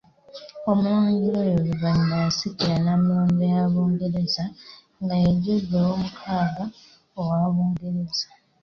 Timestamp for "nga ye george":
5.01-6.07